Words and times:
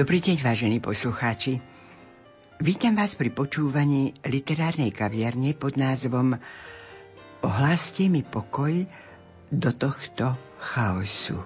Dobrý 0.00 0.16
deň, 0.16 0.40
vážení 0.40 0.80
poslucháči. 0.80 1.60
Vítam 2.56 2.96
vás 2.96 3.20
pri 3.20 3.28
počúvaní 3.36 4.16
literárnej 4.24 4.96
kaviarne 4.96 5.52
pod 5.52 5.76
názvom 5.76 6.40
Ohláste 7.44 8.08
mi 8.08 8.24
pokoj 8.24 8.88
do 9.52 9.70
tohto 9.76 10.40
chaosu. 10.56 11.44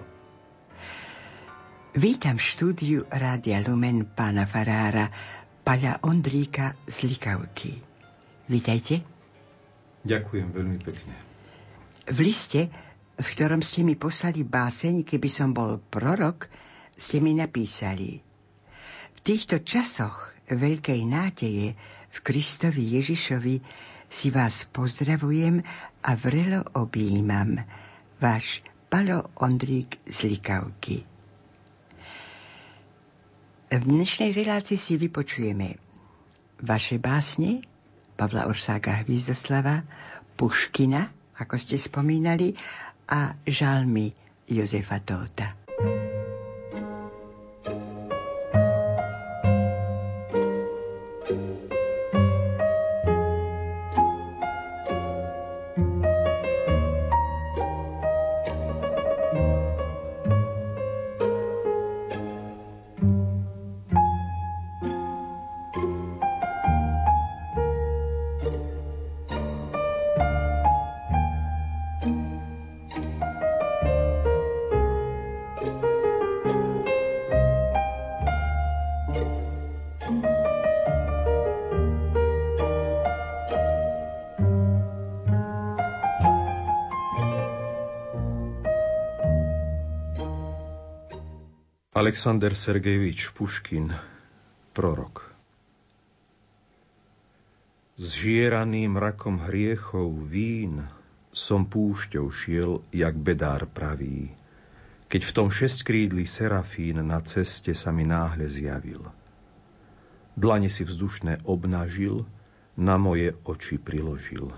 Vítam 1.99 2.39
v 2.39 2.47
štúdiu 2.47 2.99
Rádia 3.11 3.59
Lumen 3.59 4.07
pána 4.15 4.47
Farára, 4.47 5.11
Paľa 5.67 5.99
Ondríka 6.07 6.79
z 6.87 7.11
Likavky. 7.11 7.75
Vítajte. 8.47 9.03
Ďakujem 10.07 10.55
veľmi 10.55 10.79
pekne. 10.79 11.11
V 12.07 12.23
liste, 12.23 12.71
v 13.19 13.27
ktorom 13.35 13.59
ste 13.59 13.83
mi 13.83 13.99
poslali 13.99 14.47
báseň, 14.47 15.03
keby 15.03 15.27
som 15.27 15.51
bol 15.51 15.75
prorok, 15.91 16.47
ste 16.95 17.19
mi 17.19 17.35
napísali– 17.35 18.15
týchto 19.25 19.65
časoch 19.65 20.37
veľkej 20.53 21.01
nádeje 21.09 21.73
v 22.13 22.17
Kristovi 22.21 23.01
Ježišovi 23.01 23.57
si 24.05 24.29
vás 24.29 24.69
pozdravujem 24.69 25.65
a 26.05 26.11
vrelo 26.13 26.61
objímam. 26.77 27.57
Váš 28.21 28.61
Palo 28.85 29.33
Ondrík 29.41 29.97
z 30.05 30.29
Likavky. 30.29 31.01
V 33.73 33.81
dnešnej 33.81 34.29
relácii 34.29 34.77
si 34.77 34.93
vypočujeme 34.93 35.81
vaše 36.61 37.01
básne 37.01 37.65
Pavla 38.13 38.45
Orsáka 38.45 38.93
Hvizdoslava, 39.01 39.81
Puškina, 40.37 41.01
ako 41.41 41.57
ste 41.57 41.81
spomínali, 41.81 42.53
a 43.09 43.33
žalmy 43.43 44.13
Jozefa 44.47 45.01
Tóta. 45.01 45.64
Alexander 91.95 92.51
Sergejevič 92.51 93.31
Puškin, 93.31 93.87
prorok. 94.75 95.31
Zžieraným 97.95 98.99
rakom 98.99 99.39
hriechov 99.39 100.11
vín 100.27 100.83
som 101.31 101.63
púšťou 101.63 102.27
šiel, 102.27 102.83
jak 102.91 103.15
bedár 103.15 103.71
pravý, 103.71 104.27
keď 105.07 105.21
v 105.23 105.31
tom 105.31 105.47
šestkrídli 105.47 106.27
serafín 106.27 106.99
na 106.99 107.23
ceste 107.23 107.71
sa 107.71 107.95
mi 107.95 108.03
náhle 108.03 108.43
zjavil. 108.43 109.07
Dlane 110.35 110.67
si 110.67 110.83
vzdušné 110.83 111.47
obnažil, 111.47 112.27
na 112.75 112.99
moje 112.99 113.39
oči 113.47 113.79
priložil. 113.79 114.51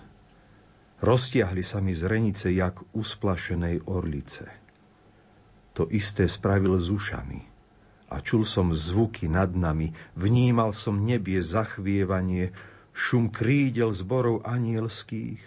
Roztiahli 1.06 1.62
sa 1.62 1.86
mi 1.86 1.94
zrenice, 1.94 2.50
jak 2.50 2.82
usplašenej 2.98 3.86
orlice– 3.86 4.50
to 5.78 5.86
isté 5.94 6.26
spravil 6.26 6.74
s 6.82 6.90
ušami. 6.90 7.46
A 8.10 8.18
čul 8.18 8.50
som 8.50 8.74
zvuky 8.74 9.30
nad 9.30 9.54
nami, 9.54 9.94
vnímal 10.18 10.74
som 10.74 11.06
nebie 11.06 11.38
zachvievanie, 11.38 12.50
šum 12.98 13.30
krídel 13.30 13.94
zborov 13.94 14.42
anielských, 14.42 15.44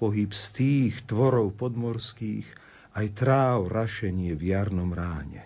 pohyb 0.00 0.32
z 0.32 0.44
tých 0.56 0.94
tvorov 1.04 1.52
podmorských, 1.60 2.48
aj 2.96 3.06
tráv 3.12 3.68
rašenie 3.68 4.32
v 4.32 4.42
jarnom 4.56 4.96
ráne. 4.96 5.44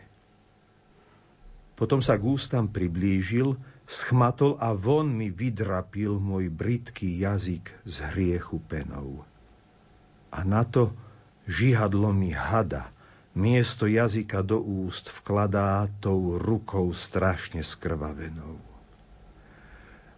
Potom 1.75 1.99
sa 1.99 2.15
k 2.15 2.23
ústam 2.31 2.71
priblížil, 2.71 3.59
schmatol 3.89 4.55
a 4.63 4.77
von 4.77 5.11
mi 5.11 5.33
vydrapil 5.33 6.23
môj 6.23 6.53
britký 6.53 7.19
jazyk 7.19 7.67
z 7.83 7.97
hriechu 8.15 8.63
penou. 8.63 9.27
A 10.31 10.47
na 10.47 10.63
to 10.63 10.95
žihadlo 11.51 12.15
mi 12.15 12.31
hada– 12.31 12.87
miesto 13.35 13.87
jazyka 13.87 14.43
do 14.43 14.59
úst 14.59 15.09
vkladá 15.23 15.87
tou 16.03 16.39
rukou 16.39 16.91
strašne 16.91 17.63
skrvavenou. 17.63 18.59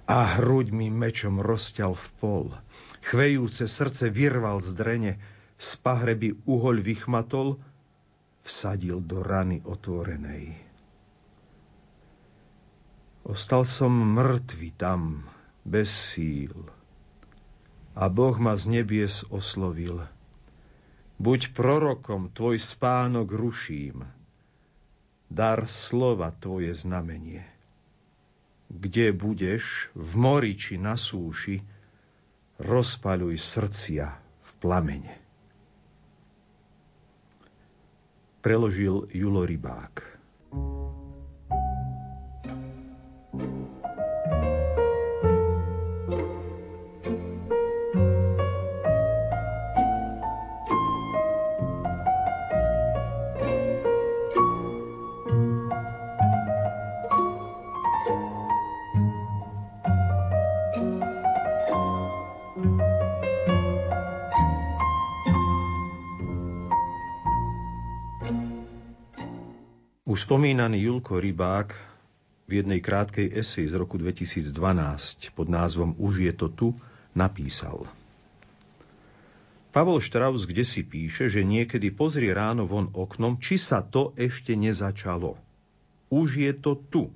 A 0.09 0.37
hruď 0.37 0.73
mi 0.75 0.89
mečom 0.91 1.41
rozťal 1.41 1.95
v 1.95 2.06
pol, 2.21 2.47
chvejúce 3.05 3.69
srdce 3.69 4.11
vyrval 4.11 4.61
z 4.61 4.71
drene, 4.77 5.12
z 5.56 5.71
pahreby 5.78 6.43
uhoľ 6.45 6.77
vychmatol, 6.83 7.62
vsadil 8.43 8.99
do 8.99 9.23
rany 9.23 9.62
otvorenej. 9.62 10.59
Ostal 13.23 13.62
som 13.62 13.94
mŕtvy 13.94 14.75
tam, 14.75 15.31
bez 15.62 15.94
síl. 15.94 16.50
A 17.94 18.11
Boh 18.11 18.34
ma 18.43 18.59
z 18.59 18.83
nebies 18.83 19.23
oslovil– 19.31 20.03
Buď 21.22 21.55
prorokom, 21.55 22.34
tvoj 22.34 22.59
spánok 22.59 23.31
ruším. 23.31 24.03
Dar 25.31 25.71
slova 25.71 26.34
tvoje 26.34 26.75
znamenie. 26.75 27.47
Kde 28.66 29.15
budeš, 29.15 29.87
v 29.94 30.12
mori 30.19 30.59
či 30.59 30.82
na 30.82 30.99
súši, 30.99 31.62
rozpaľuj 32.59 33.38
srdcia 33.38 34.06
v 34.19 34.50
plamene. 34.59 35.15
Preložil 38.43 39.06
Julo 39.15 39.47
Rybák. 39.47 40.12
Už 70.12 70.29
spomínaný 70.29 70.93
Julko 70.93 71.25
Rybák 71.25 71.73
v 72.44 72.53
jednej 72.61 72.85
krátkej 72.85 73.32
esej 73.32 73.64
z 73.64 73.81
roku 73.81 73.97
2012 73.97 74.53
pod 75.32 75.49
názvom 75.49 75.97
Už 75.97 76.29
je 76.29 76.37
to 76.37 76.53
tu 76.53 76.69
napísal. 77.17 77.88
Pavol 79.73 80.05
Štraus 80.05 80.44
kde 80.44 80.69
si 80.69 80.85
píše, 80.85 81.32
že 81.32 81.49
niekedy 81.49 81.97
pozrie 81.97 82.29
ráno 82.37 82.69
von 82.69 82.93
oknom, 82.93 83.41
či 83.41 83.56
sa 83.56 83.81
to 83.81 84.12
ešte 84.20 84.53
nezačalo. 84.53 85.41
Už 86.12 86.44
je 86.44 86.53
to 86.61 86.76
tu. 86.93 87.08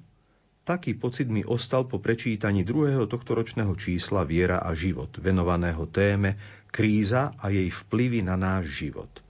Taký 0.65 0.97
pocit 0.97 1.29
mi 1.29 1.45
ostal 1.45 1.85
po 1.85 2.01
prečítaní 2.01 2.65
druhého 2.65 3.05
tohtoročného 3.05 3.77
čísla 3.77 4.25
Viera 4.25 4.65
a 4.65 4.73
život, 4.73 5.13
venovaného 5.21 5.85
téme 5.85 6.41
Kríza 6.73 7.37
a 7.37 7.53
jej 7.53 7.69
vplyvy 7.69 8.25
na 8.25 8.41
náš 8.41 8.73
život. 8.73 9.21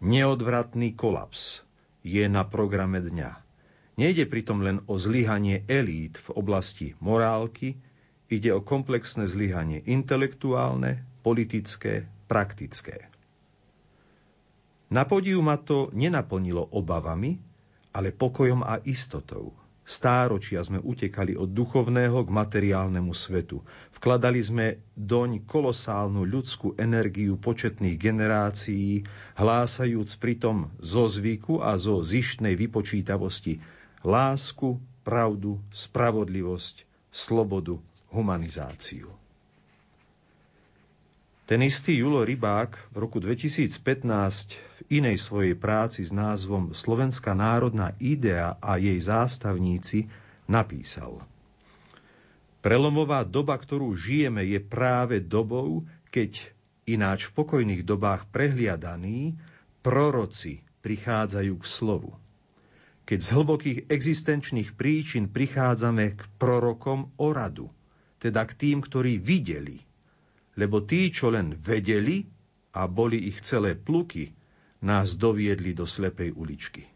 Neodvratný 0.00 0.96
kolaps, 0.96 1.60
je 2.02 2.26
na 2.26 2.42
programe 2.46 2.98
dňa. 2.98 3.30
Nejde 3.98 4.26
pritom 4.26 4.62
len 4.62 4.82
o 4.90 4.98
zlyhanie 4.98 5.62
elít 5.70 6.18
v 6.18 6.28
oblasti 6.34 6.98
morálky, 6.98 7.78
ide 8.32 8.50
o 8.50 8.64
komplexné 8.64 9.28
zlyhanie 9.28 9.84
intelektuálne, 9.86 11.04
politické, 11.22 12.08
praktické. 12.26 13.12
Na 14.92 15.08
podiu 15.08 15.40
ma 15.40 15.56
to 15.56 15.88
nenaplnilo 15.92 16.68
obavami, 16.72 17.40
ale 17.92 18.12
pokojom 18.12 18.64
a 18.64 18.80
istotou. 18.84 19.61
Stáročia 19.92 20.64
sme 20.64 20.80
utekali 20.80 21.36
od 21.36 21.52
duchovného 21.52 22.24
k 22.24 22.30
materiálnemu 22.32 23.12
svetu. 23.12 23.60
Vkladali 23.92 24.40
sme 24.40 24.66
doň 24.96 25.44
kolosálnu 25.44 26.24
ľudskú 26.24 26.72
energiu 26.80 27.36
početných 27.36 28.00
generácií, 28.00 29.04
hlásajúc 29.36 30.16
pritom 30.16 30.72
zo 30.80 31.04
zvyku 31.04 31.60
a 31.60 31.76
zo 31.76 32.00
zištnej 32.00 32.56
vypočítavosti 32.56 33.60
lásku, 34.00 34.80
pravdu, 35.04 35.60
spravodlivosť, 35.68 36.88
slobodu, 37.12 37.76
humanizáciu. 38.16 39.21
Ten 41.52 41.68
istý 41.68 42.00
Julo 42.00 42.24
Rybák 42.24 42.96
v 42.96 43.04
roku 43.04 43.20
2015 43.20 43.76
v 44.56 44.80
inej 44.88 45.20
svojej 45.20 45.52
práci 45.52 46.00
s 46.00 46.08
názvom 46.08 46.72
Slovenská 46.72 47.36
národná 47.36 47.92
idea 48.00 48.56
a 48.56 48.80
jej 48.80 48.96
zástavníci 48.96 50.08
napísal 50.48 51.20
Prelomová 52.64 53.28
doba, 53.28 53.60
ktorú 53.60 53.92
žijeme, 53.92 54.48
je 54.48 54.64
práve 54.64 55.20
dobou, 55.20 55.84
keď 56.08 56.40
ináč 56.88 57.28
v 57.28 57.44
pokojných 57.44 57.84
dobách 57.84 58.32
prehliadaní 58.32 59.36
proroci 59.84 60.64
prichádzajú 60.80 61.52
k 61.52 61.64
slovu. 61.68 62.16
Keď 63.04 63.18
z 63.20 63.28
hlbokých 63.28 63.78
existenčných 63.92 64.72
príčin 64.72 65.28
prichádzame 65.28 66.16
k 66.16 66.20
prorokom 66.40 67.12
o 67.20 67.28
radu, 67.28 67.68
teda 68.24 68.40
k 68.48 68.56
tým, 68.56 68.80
ktorí 68.80 69.20
videli– 69.20 69.84
lebo 70.56 70.84
tí, 70.84 71.08
čo 71.08 71.32
len 71.32 71.56
vedeli 71.56 72.28
a 72.76 72.88
boli 72.88 73.28
ich 73.28 73.40
celé 73.40 73.76
pluky, 73.76 74.32
nás 74.82 75.16
doviedli 75.16 75.72
do 75.72 75.86
slepej 75.86 76.34
uličky. 76.34 76.92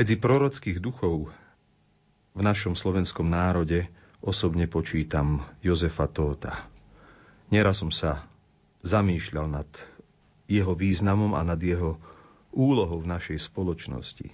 Medzi 0.00 0.16
prorockých 0.16 0.80
duchov 0.80 1.28
v 2.32 2.40
našom 2.40 2.72
slovenskom 2.72 3.28
národe 3.28 3.84
osobne 4.24 4.64
počítam 4.64 5.44
Jozefa 5.60 6.08
Tóta. 6.08 6.56
Nieraz 7.52 7.84
som 7.84 7.92
sa 7.92 8.24
zamýšľal 8.80 9.60
nad 9.60 9.68
jeho 10.48 10.72
významom 10.72 11.36
a 11.36 11.44
nad 11.44 11.60
jeho 11.60 12.00
úlohou 12.48 13.04
v 13.04 13.12
našej 13.12 13.44
spoločnosti. 13.52 14.32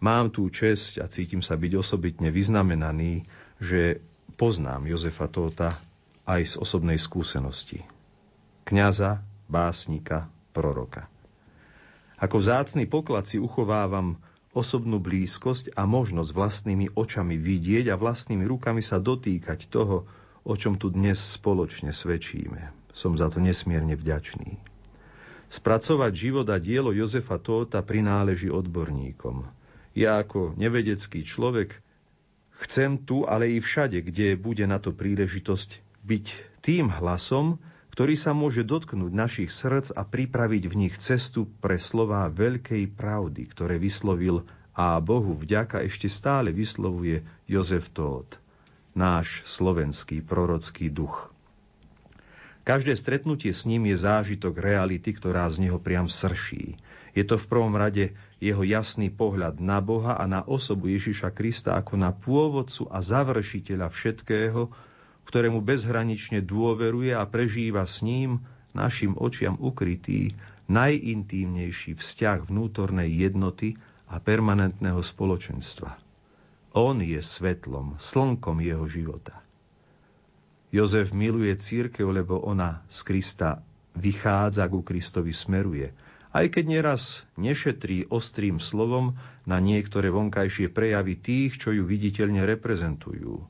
Mám 0.00 0.32
tú 0.32 0.48
česť 0.48 1.04
a 1.04 1.06
cítim 1.12 1.44
sa 1.44 1.60
byť 1.60 1.72
osobitne 1.76 2.32
vyznamenaný, 2.32 3.28
že 3.60 4.00
poznám 4.40 4.88
Jozefa 4.88 5.28
Tóta 5.28 5.76
aj 6.24 6.56
z 6.56 6.64
osobnej 6.64 6.96
skúsenosti. 6.96 7.84
Kňaza, 8.64 9.20
básnika, 9.52 10.32
proroka. 10.56 11.12
Ako 12.16 12.40
vzácný 12.40 12.88
poklad 12.88 13.28
si 13.28 13.36
uchovávam 13.36 14.16
osobnú 14.58 14.98
blízkosť 14.98 15.78
a 15.78 15.86
možnosť 15.86 16.30
vlastnými 16.34 16.86
očami 16.98 17.38
vidieť 17.38 17.94
a 17.94 18.00
vlastnými 18.00 18.42
rukami 18.42 18.82
sa 18.82 18.98
dotýkať 18.98 19.70
toho, 19.70 20.10
o 20.42 20.54
čom 20.58 20.74
tu 20.74 20.90
dnes 20.90 21.14
spoločne 21.14 21.94
svedčíme. 21.94 22.74
Som 22.90 23.14
za 23.14 23.30
to 23.30 23.38
nesmierne 23.38 23.94
vďačný. 23.94 24.58
Spracovať 25.48 26.12
život 26.12 26.46
a 26.50 26.58
dielo 26.58 26.90
Jozefa 26.90 27.38
Tóta 27.38 27.80
prináleží 27.86 28.50
odborníkom. 28.50 29.46
Ja 29.94 30.18
ako 30.18 30.58
nevedecký 30.58 31.22
človek 31.22 31.78
chcem 32.66 32.98
tu, 32.98 33.22
ale 33.24 33.54
i 33.54 33.62
všade, 33.62 34.02
kde 34.02 34.34
bude 34.34 34.66
na 34.66 34.82
to 34.82 34.90
príležitosť, 34.90 35.80
byť 36.04 36.26
tým 36.60 36.90
hlasom, 36.90 37.62
ktorý 37.98 38.14
sa 38.14 38.30
môže 38.30 38.62
dotknúť 38.62 39.10
našich 39.10 39.50
srdc 39.50 39.90
a 39.90 40.06
pripraviť 40.06 40.64
v 40.70 40.74
nich 40.86 40.94
cestu 41.02 41.50
pre 41.58 41.82
slová 41.82 42.30
veľkej 42.30 42.94
pravdy, 42.94 43.42
ktoré 43.50 43.82
vyslovil 43.82 44.46
a 44.78 45.02
Bohu 45.02 45.34
vďaka 45.34 45.82
ešte 45.82 46.06
stále 46.06 46.54
vyslovuje 46.54 47.26
Jozef 47.50 47.90
Tóth, 47.90 48.38
náš 48.94 49.42
slovenský 49.42 50.22
prorocký 50.22 50.86
duch. 50.86 51.34
Každé 52.62 52.94
stretnutie 52.94 53.50
s 53.50 53.66
ním 53.66 53.90
je 53.90 53.98
zážitok 53.98 54.54
reality, 54.62 55.10
ktorá 55.10 55.50
z 55.50 55.66
neho 55.66 55.82
priam 55.82 56.06
srší. 56.06 56.78
Je 57.10 57.24
to 57.26 57.34
v 57.34 57.48
prvom 57.50 57.74
rade 57.74 58.14
jeho 58.38 58.62
jasný 58.62 59.10
pohľad 59.10 59.58
na 59.58 59.82
Boha 59.82 60.14
a 60.14 60.24
na 60.30 60.46
osobu 60.46 60.86
Ježiša 60.94 61.34
Krista 61.34 61.74
ako 61.74 61.98
na 61.98 62.14
pôvodcu 62.14 62.86
a 62.94 63.02
završiteľa 63.02 63.90
všetkého, 63.90 64.70
ktorému 65.26 65.58
bezhranične 65.58 66.38
dôveruje 66.38 67.18
a 67.18 67.26
prežíva 67.26 67.82
s 67.82 68.06
ním, 68.06 68.46
našim 68.78 69.18
očiam 69.18 69.58
ukrytý, 69.58 70.38
najintímnejší 70.70 71.98
vzťah 71.98 72.46
vnútornej 72.46 73.10
jednoty 73.10 73.74
a 74.08 74.16
permanentného 74.20 75.00
spoločenstva. 75.04 76.00
On 76.76 76.96
je 77.00 77.20
svetlom, 77.20 77.96
slnkom 77.96 78.60
jeho 78.60 78.84
života. 78.88 79.40
Jozef 80.68 81.16
miluje 81.16 81.56
církev, 81.56 82.12
lebo 82.12 82.44
ona 82.44 82.84
z 82.92 83.00
Krista 83.08 83.64
vychádza, 83.96 84.68
ku 84.68 84.84
Kristovi 84.84 85.32
smeruje, 85.32 85.96
aj 86.28 86.52
keď 86.52 86.64
nieraz 86.68 87.24
nešetrí 87.40 88.12
ostrým 88.12 88.60
slovom 88.60 89.16
na 89.48 89.64
niektoré 89.64 90.12
vonkajšie 90.12 90.68
prejavy 90.68 91.16
tých, 91.16 91.56
čo 91.56 91.72
ju 91.72 91.88
viditeľne 91.88 92.44
reprezentujú. 92.44 93.48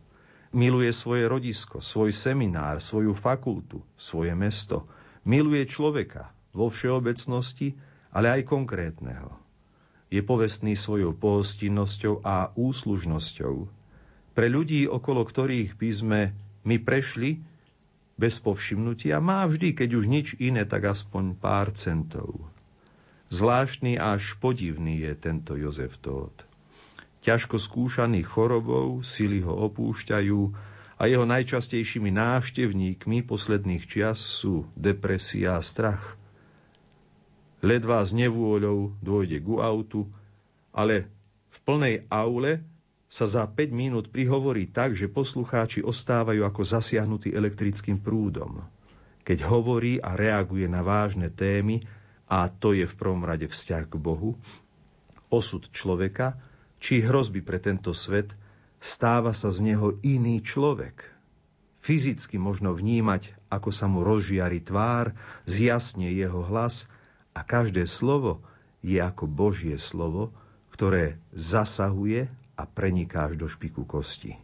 Miluje 0.54 0.94
svoje 0.94 1.26
rodisko, 1.26 1.82
svoj 1.82 2.14
seminár, 2.14 2.78
svoju 2.78 3.12
fakultu, 3.12 3.82
svoje 3.98 4.32
mesto. 4.38 4.86
Miluje 5.26 5.66
človeka 5.66 6.30
vo 6.54 6.70
všeobecnosti, 6.70 7.76
ale 8.14 8.40
aj 8.40 8.48
konkrétneho. 8.48 9.47
Je 10.08 10.24
povestný 10.24 10.72
svojou 10.72 11.12
pohostinnosťou 11.12 12.24
a 12.24 12.50
úslužnosťou. 12.56 13.68
Pre 14.32 14.46
ľudí, 14.48 14.88
okolo 14.88 15.24
ktorých 15.24 15.76
by 15.76 15.90
sme 15.92 16.20
my 16.64 16.76
prešli 16.80 17.44
bez 18.16 18.40
povšimnutia, 18.40 19.20
má 19.20 19.44
vždy, 19.44 19.76
keď 19.76 19.90
už 19.94 20.04
nič 20.08 20.26
iné, 20.40 20.64
tak 20.64 20.88
aspoň 20.88 21.36
pár 21.36 21.70
centov. 21.76 22.48
Zvláštny 23.28 24.00
až 24.00 24.40
podivný 24.40 25.04
je 25.04 25.12
tento 25.12 25.52
Jozef 25.54 26.00
Tóth 26.00 26.48
ťažko 27.28 27.58
skúšaný 27.58 28.22
chorobou, 28.22 29.02
sily 29.02 29.42
ho 29.42 29.54
opúšťajú 29.68 30.40
a 30.98 31.02
jeho 31.06 31.26
najčastejšími 31.26 32.10
návštevníkmi 32.14 33.26
posledných 33.26 33.84
čias 33.86 34.18
sú 34.22 34.66
depresia 34.74 35.58
a 35.58 35.62
strach. 35.62 36.18
Ledvá 37.58 37.98
s 38.06 38.14
nevôľou 38.14 38.94
dôjde 39.02 39.42
ku 39.42 39.58
autu, 39.58 40.06
ale 40.70 41.10
v 41.50 41.58
plnej 41.66 41.94
aule 42.06 42.62
sa 43.08 43.24
za 43.24 43.48
5 43.48 43.72
minút 43.72 44.12
prihovorí 44.12 44.68
tak, 44.68 44.92
že 44.92 45.10
poslucháči 45.10 45.80
ostávajú 45.80 46.44
ako 46.44 46.62
zasiahnutí 46.62 47.32
elektrickým 47.32 47.98
prúdom. 47.98 48.62
Keď 49.24 49.38
hovorí 49.48 49.96
a 49.98 50.14
reaguje 50.14 50.68
na 50.68 50.84
vážne 50.84 51.32
témy, 51.32 51.82
a 52.28 52.52
to 52.52 52.76
je 52.76 52.84
v 52.84 52.94
prvom 52.94 53.24
rade 53.24 53.48
vzťah 53.48 53.88
k 53.88 53.94
Bohu, 53.96 54.36
osud 55.32 55.64
človeka, 55.72 56.36
či 56.78 57.00
hrozby 57.00 57.40
pre 57.40 57.58
tento 57.58 57.96
svet, 57.96 58.36
stáva 58.78 59.32
sa 59.32 59.50
z 59.50 59.72
neho 59.72 59.96
iný 60.04 60.44
človek. 60.44 61.16
fyzicky 61.80 62.36
možno 62.36 62.76
vnímať, 62.76 63.32
ako 63.48 63.72
sa 63.72 63.88
mu 63.88 64.04
rozžiari 64.04 64.60
tvár, 64.60 65.16
zjasne 65.48 66.12
jeho 66.12 66.44
hlas 66.44 66.84
a 67.38 67.46
každé 67.46 67.86
slovo 67.86 68.42
je 68.82 68.98
ako 68.98 69.30
Božie 69.30 69.78
slovo, 69.78 70.34
ktoré 70.74 71.22
zasahuje 71.30 72.26
a 72.58 72.62
preniká 72.66 73.30
až 73.30 73.38
do 73.38 73.46
špiku 73.46 73.86
kosti. 73.86 74.34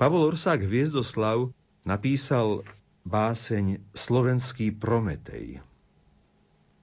Pavol 0.00 0.32
Orsák 0.32 0.64
Hviezdoslav 0.64 1.52
napísal 1.84 2.64
báseň 3.04 3.84
Slovenský 3.92 4.72
Prometej. 4.72 5.60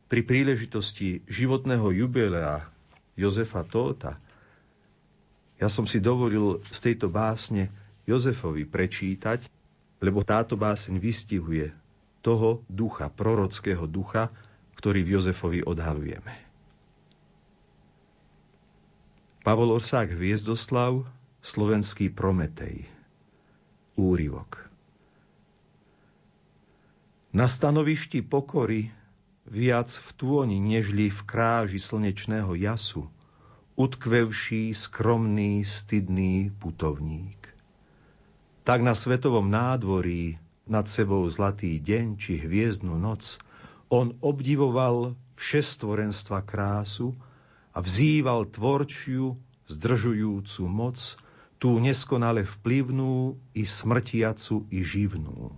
Pri 0.05 0.21
príležitosti 0.21 1.25
životného 1.25 1.97
jubilea 1.97 2.69
Jozefa 3.17 3.65
Tóta 3.65 4.21
ja 5.57 5.65
som 5.65 5.89
si 5.89 5.97
dovolil 5.97 6.61
z 6.69 6.77
tejto 6.77 7.09
básne 7.09 7.73
Jozefovi 8.05 8.69
prečítať, 8.69 9.49
lebo 9.97 10.21
táto 10.21 10.53
báseň 10.53 11.01
vystihuje 11.01 11.73
toho 12.21 12.61
ducha, 12.69 13.09
prorockého 13.09 13.89
ducha, 13.89 14.29
ktorý 14.77 15.01
v 15.01 15.17
Jozefovi 15.17 15.65
odhalujeme. 15.65 16.37
Pavol 19.41 19.73
Orsák 19.73 20.13
Hviezdoslav, 20.13 21.01
slovenský 21.41 22.13
Prometej 22.13 22.96
úryvok. 23.97 24.69
Na 27.35 27.49
stanovišti 27.51 28.23
pokory 28.23 28.93
viac 29.43 29.91
v 29.91 30.09
tôni, 30.15 30.57
nežli 30.61 31.11
v 31.11 31.21
kráži 31.27 31.81
slnečného 31.81 32.55
jasu, 32.55 33.11
utkvevší, 33.75 34.73
skromný, 34.73 35.61
stydný 35.67 36.49
putovník. 36.55 37.37
Tak 38.63 38.79
na 38.83 38.97
svetovom 38.97 39.47
nádvorí 39.47 40.41
nad 40.67 40.89
sebou 40.89 41.23
zlatý 41.31 41.79
deň 41.79 42.19
či 42.19 42.41
hviezdnu 42.41 42.99
noc 42.99 43.39
on 43.87 44.17
obdivoval 44.19 45.15
všestvorenstva 45.39 46.43
krásu 46.43 47.15
a 47.71 47.79
vzýval 47.79 48.51
tvorčiu, 48.51 49.39
zdržujúcu 49.69 50.63
moc, 50.67 50.97
tú 51.57 51.81
neskonale 51.81 52.45
vplyvnú 52.45 53.37
i 53.57 53.65
smrtiacu 53.65 54.69
i 54.69 54.85
živnú. 54.85 55.53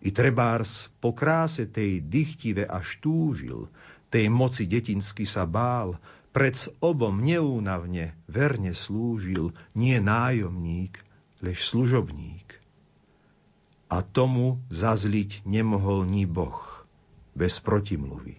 I 0.00 0.08
trebárs 0.14 0.88
po 1.02 1.12
kráse 1.12 1.68
tej 1.68 2.00
dychtive 2.00 2.64
až 2.64 3.02
túžil, 3.02 3.68
tej 4.08 4.32
moci 4.32 4.64
detinsky 4.64 5.28
sa 5.28 5.44
bál, 5.44 6.00
pred 6.32 6.54
obom 6.80 7.18
neúnavne 7.18 8.14
verne 8.30 8.72
slúžil, 8.72 9.52
nie 9.74 9.98
nájomník, 9.98 11.02
lež 11.42 11.66
služobník. 11.66 12.56
A 13.88 14.04
tomu 14.04 14.62
zazliť 14.70 15.42
nemohol 15.48 16.06
ni 16.06 16.28
Boh, 16.28 16.86
bez 17.34 17.58
protimluvy. 17.58 18.38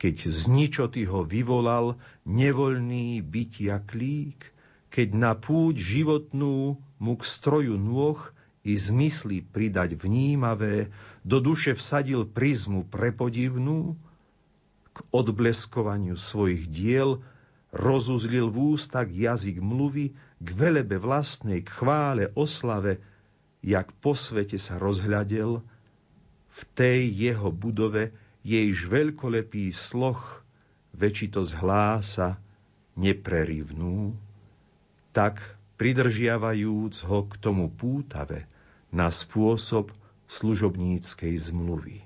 Keď 0.00 0.16
z 0.32 0.40
ničoty 0.48 1.04
ho 1.04 1.22
vyvolal 1.22 2.00
nevoľný 2.24 3.20
bytia 3.20 3.84
klík, 3.84 4.49
keď 4.90 5.08
na 5.14 5.32
púť 5.38 5.78
životnú 5.78 6.74
mu 6.98 7.12
k 7.14 7.22
stroju 7.22 7.78
nôh 7.78 8.18
i 8.66 8.76
zmysly 8.76 9.40
pridať 9.40 9.96
vnímavé, 9.96 10.90
do 11.22 11.38
duše 11.38 11.78
vsadil 11.78 12.26
prizmu 12.26 12.84
prepodivnú, 12.90 13.96
k 14.90 14.98
odbleskovaniu 15.14 16.18
svojich 16.18 16.66
diel 16.66 17.22
rozuzlil 17.70 18.50
v 18.50 18.74
ústach 18.74 19.06
jazyk 19.06 19.62
mluvy, 19.62 20.12
k 20.42 20.48
velebe 20.58 20.98
vlastnej, 20.98 21.62
k 21.62 21.70
chvále, 21.70 22.34
oslave, 22.34 22.98
jak 23.62 23.94
po 24.02 24.18
svete 24.18 24.58
sa 24.58 24.76
rozhľadel, 24.82 25.62
v 26.50 26.60
tej 26.74 27.00
jeho 27.30 27.54
budove 27.54 28.10
jejž 28.42 28.90
veľkolepý 28.90 29.70
sloh 29.70 30.18
väčitosť 30.98 31.52
hlása 31.62 32.42
neprerivnú 32.98 34.18
tak 35.10 35.42
pridržiavajúc 35.80 36.94
ho 37.08 37.24
k 37.26 37.32
tomu 37.40 37.72
pútave 37.72 38.46
na 38.92 39.08
spôsob 39.08 39.90
služobníckej 40.30 41.34
zmluvy. 41.34 42.04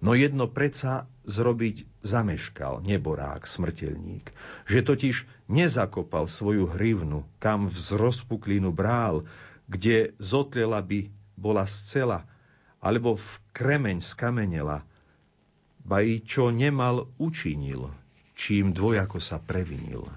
No 0.00 0.16
jedno 0.16 0.48
predsa 0.48 1.04
zrobiť 1.28 1.84
zameškal 2.00 2.80
neborák, 2.80 3.44
smrteľník, 3.44 4.32
že 4.64 4.80
totiž 4.80 5.28
nezakopal 5.52 6.24
svoju 6.24 6.64
hrivnu, 6.72 7.28
kam 7.36 7.68
vz 7.68 8.00
rozpuklinu 8.00 8.72
brál, 8.72 9.28
kde 9.68 10.16
zotlela 10.16 10.80
by 10.80 11.12
bola 11.36 11.68
scela, 11.68 12.24
alebo 12.80 13.20
v 13.20 13.30
kremeň 13.52 14.00
skamenela, 14.00 14.88
ba 15.84 16.00
i 16.00 16.24
čo 16.24 16.48
nemal 16.48 17.12
učinil, 17.20 17.92
čím 18.32 18.72
dvojako 18.72 19.20
sa 19.20 19.36
previnil. 19.36 20.08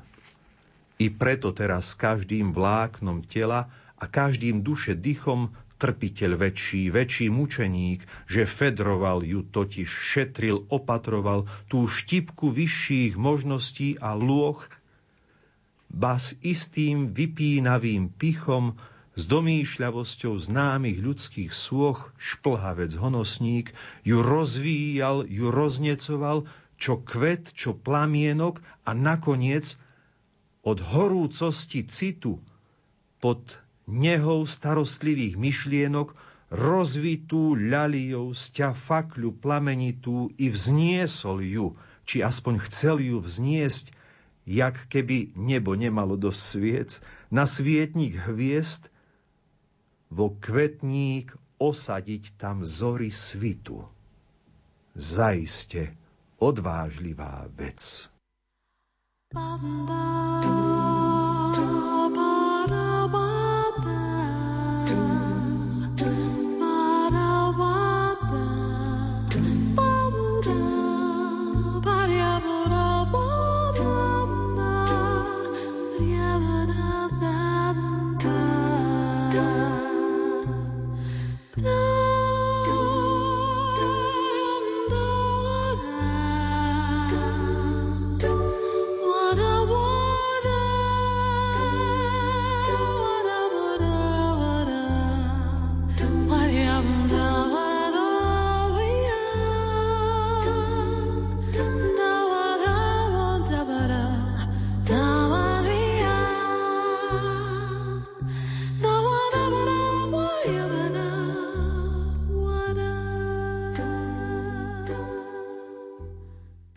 I 1.03 1.11
preto 1.11 1.51
teraz 1.51 1.99
každým 1.99 2.55
vláknom 2.55 3.27
tela 3.27 3.67
a 3.99 4.07
každým 4.07 4.63
duše 4.63 4.95
dychom 4.95 5.51
trpiteľ 5.75 6.39
väčší, 6.39 6.87
väčší 6.95 7.27
mučeník, 7.27 8.07
že 8.23 8.47
fedroval 8.47 9.19
ju 9.27 9.43
totiž, 9.43 9.83
šetril, 9.83 10.63
opatroval 10.71 11.43
tú 11.67 11.91
štipku 11.91 12.47
vyšších 12.55 13.19
možností 13.19 13.99
a 13.99 14.15
lôh, 14.15 14.63
ba 15.91 16.15
s 16.15 16.39
istým 16.39 17.11
vypínavým 17.11 18.07
pichom, 18.07 18.79
s 19.19 19.27
domýšľavosťou 19.27 20.39
známych 20.39 21.03
ľudských 21.03 21.51
sôch, 21.51 22.15
šplhavec 22.15 22.95
honosník, 22.95 23.75
ju 24.07 24.23
rozvíjal, 24.23 25.27
ju 25.27 25.51
roznecoval, 25.51 26.47
čo 26.79 27.03
kvet, 27.03 27.51
čo 27.51 27.75
plamienok 27.75 28.63
a 28.87 28.95
nakoniec 28.95 29.75
od 30.63 30.79
horúcosti 30.79 31.83
citu 31.83 32.39
pod 33.19 33.39
nehou 33.87 34.47
starostlivých 34.47 35.35
myšlienok 35.35 36.15
rozvitú 36.53 37.59
ľaliou 37.59 38.31
sťa 38.31 38.71
fakľu 38.71 39.35
plamenitú 39.43 40.31
i 40.39 40.47
vzniesol 40.47 41.43
ju, 41.43 41.67
či 42.07 42.23
aspoň 42.23 42.63
chcel 42.69 43.03
ju 43.03 43.19
vzniesť, 43.19 43.91
jak 44.47 44.87
keby 44.87 45.35
nebo 45.35 45.75
nemalo 45.75 46.15
dosť 46.15 46.41
sviec, 46.41 46.89
na 47.33 47.43
svietník 47.43 48.15
hviezd, 48.15 48.87
vo 50.13 50.37
kvetník 50.37 51.33
osadiť 51.57 52.37
tam 52.37 52.61
zory 52.61 53.09
svitu. 53.09 53.81
Zaiste 54.93 55.97
odvážlivá 56.37 57.49
vec. 57.57 58.12
Banda. 59.33 61.12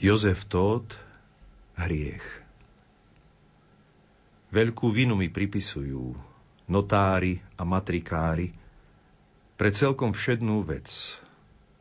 Jozef 0.06 0.46
Tóth, 0.46 0.94
hriech. 1.74 2.22
Veľkú 4.54 4.86
vinu 4.94 5.18
mi 5.18 5.26
pripisujú 5.26 6.14
notári 6.70 7.42
a 7.58 7.66
matrikári 7.66 8.54
pre 9.58 9.74
celkom 9.74 10.14
všednú 10.14 10.62
vec, 10.62 11.18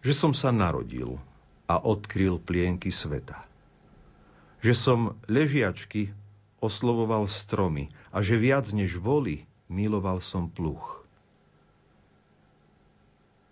že 0.01 0.13
som 0.17 0.33
sa 0.33 0.49
narodil 0.49 1.21
a 1.69 1.77
odkryl 1.77 2.41
plienky 2.41 2.89
sveta. 2.89 3.45
Že 4.65 4.73
som 4.73 4.99
ležiačky 5.29 6.09
oslovoval 6.57 7.29
stromy 7.29 7.93
a 8.09 8.25
že 8.25 8.41
viac 8.41 8.65
než 8.73 8.97
voli 8.97 9.45
miloval 9.69 10.17
som 10.17 10.49
pluch. 10.49 10.94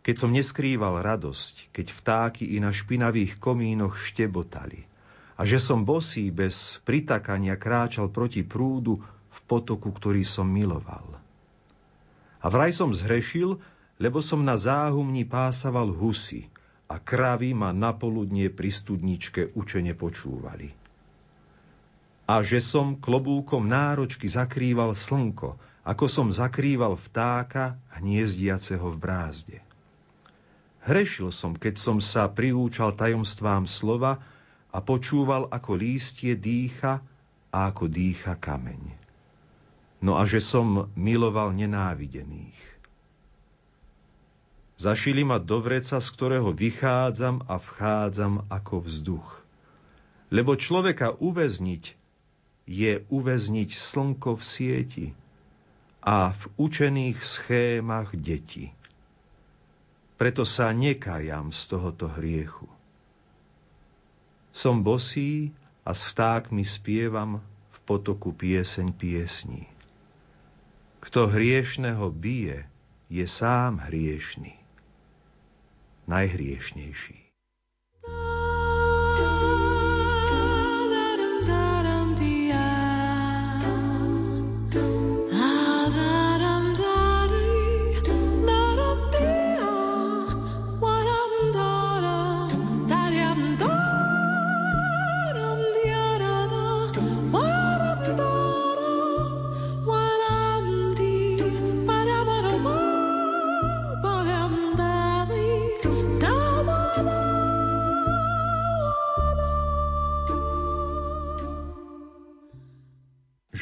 Keď 0.04 0.16
som 0.20 0.36
neskrýval 0.36 1.00
radosť, 1.00 1.72
keď 1.72 1.88
vtáky 1.96 2.44
i 2.54 2.60
na 2.60 2.76
špinavých 2.76 3.40
komínoch 3.40 3.96
štebotali 3.96 4.84
a 5.40 5.48
že 5.48 5.58
som 5.64 5.88
bosý 5.88 6.28
bez 6.30 6.84
pritakania 6.84 7.56
kráčal 7.56 8.12
proti 8.12 8.44
prúdu 8.44 9.00
v 9.34 9.40
potoku, 9.48 9.90
ktorý 9.90 10.22
som 10.28 10.46
miloval. 10.46 11.18
A 12.44 12.46
vraj 12.52 12.76
som 12.76 12.92
zhrešil, 12.92 13.58
lebo 13.96 14.20
som 14.20 14.44
na 14.44 14.60
záhumni 14.60 15.24
pásaval 15.24 15.96
husy 15.96 16.52
a 16.92 17.00
kravy 17.00 17.56
ma 17.56 17.72
napoludnie 17.72 18.52
pri 18.52 18.70
studničke 18.70 19.56
učene 19.56 19.96
počúvali. 19.96 20.76
A 22.28 22.44
že 22.44 22.60
som 22.60 23.00
klobúkom 23.00 23.64
náročky 23.64 24.28
zakrýval 24.28 24.96
slnko, 24.96 25.56
ako 25.88 26.06
som 26.12 26.28
zakrýval 26.32 27.00
vtáka 27.00 27.80
hniezdiaceho 28.00 28.92
v 28.92 28.98
brázde. 29.00 29.58
Hrešil 30.84 31.32
som, 31.32 31.56
keď 31.56 31.76
som 31.80 31.98
sa 32.04 32.28
priúčal 32.28 32.92
tajomstvám 32.92 33.72
slova 33.72 34.20
a 34.68 34.84
počúval, 34.84 35.48
ako 35.48 35.80
lístie 35.80 36.36
dýcha 36.36 37.00
a 37.56 37.58
ako 37.72 37.88
dýcha 37.88 38.36
kameň. 38.36 38.82
No 40.04 40.20
a 40.20 40.28
že 40.28 40.44
som 40.44 40.92
miloval 41.00 41.56
nenávidených. 41.56 42.60
Zašili 44.76 45.24
ma 45.24 45.40
do 45.40 45.64
vreca, 45.64 46.04
z 46.04 46.08
ktorého 46.12 46.52
vychádzam 46.52 47.48
a 47.48 47.56
vchádzam 47.56 48.44
ako 48.52 48.84
vzduch. 48.84 49.28
Lebo 50.28 50.60
človeka 50.60 51.16
uväzniť 51.16 51.96
je 52.68 53.08
uväzniť 53.08 53.70
slnko 53.72 54.36
v 54.36 54.44
sieti 54.44 55.08
a 56.04 56.36
v 56.36 56.44
učených 56.60 57.24
schémach 57.24 58.12
detí. 58.12 58.76
Preto 60.24 60.48
sa 60.48 60.72
nekajam 60.72 61.52
z 61.52 61.68
tohoto 61.68 62.08
hriechu. 62.08 62.72
Som 64.56 64.80
bosý 64.80 65.52
a 65.84 65.92
s 65.92 66.08
vtákmi 66.08 66.64
spievam 66.64 67.44
v 67.44 67.78
potoku 67.84 68.32
pieseň 68.32 68.96
piesní. 68.96 69.68
Kto 71.04 71.28
hriešného 71.28 72.08
bije, 72.16 72.64
je 73.12 73.28
sám 73.28 73.84
hriešný. 73.84 74.56
Najhriešnejší. 76.08 77.23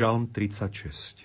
Žalm 0.02 0.34
36 0.34 1.22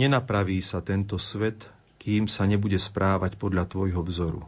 Nenapraví 0.00 0.56
sa 0.64 0.80
tento 0.80 1.20
svet, 1.20 1.68
kým 2.00 2.24
sa 2.24 2.48
nebude 2.48 2.80
správať 2.80 3.36
podľa 3.36 3.68
tvojho 3.68 4.00
vzoru. 4.00 4.40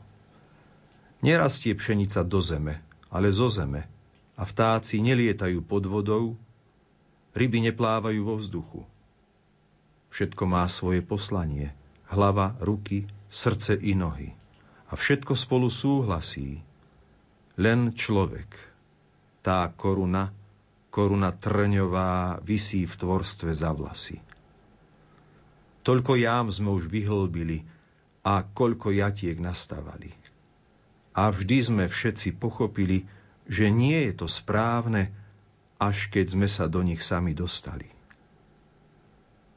Nerastie 1.21 1.77
pšenica 1.77 2.25
do 2.25 2.41
zeme, 2.41 2.81
ale 3.13 3.29
zo 3.29 3.53
zeme, 3.53 3.85
a 4.41 4.49
vtáci 4.49 5.05
nelietajú 5.05 5.61
pod 5.61 5.85
vodou, 5.85 6.33
ryby 7.37 7.61
neplávajú 7.61 8.25
vo 8.25 8.41
vzduchu. 8.41 8.89
Všetko 10.09 10.41
má 10.49 10.65
svoje 10.65 11.05
poslanie, 11.05 11.77
hlava, 12.09 12.57
ruky, 12.65 13.05
srdce 13.29 13.77
i 13.77 13.93
nohy. 13.93 14.33
A 14.89 14.97
všetko 14.97 15.37
spolu 15.37 15.69
súhlasí. 15.69 16.65
Len 17.61 17.93
človek, 17.93 18.49
tá 19.45 19.69
koruna, 19.77 20.33
koruna 20.91 21.31
trňová 21.31 22.43
visí 22.43 22.83
v 22.85 22.95
tvorstve 22.99 23.55
za 23.55 23.71
vlasy. 23.71 24.19
Toľko 25.87 26.19
jám 26.19 26.51
sme 26.53 26.75
už 26.75 26.91
vyhlbili 26.91 27.65
a 28.27 28.45
koľko 28.45 28.93
jatiek 28.93 29.39
nastavali. 29.41 30.13
A 31.17 31.31
vždy 31.33 31.59
sme 31.63 31.85
všetci 31.87 32.37
pochopili, 32.37 33.07
že 33.49 33.73
nie 33.73 34.11
je 34.11 34.13
to 34.21 34.27
správne, 34.29 35.15
až 35.81 36.13
keď 36.13 36.27
sme 36.37 36.49
sa 36.51 36.69
do 36.69 36.85
nich 36.85 37.01
sami 37.01 37.33
dostali. 37.33 37.89